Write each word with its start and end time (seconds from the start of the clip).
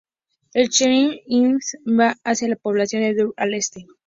El 0.55 0.69
chemin 0.77 1.11
Ingalls 1.27 1.77
va 1.87 2.15
hacia 2.23 2.47
la 2.49 2.55
población 2.55 3.03
de 3.03 3.13
Dunkin 3.13 3.33
al 3.37 3.53
este. 3.53 3.85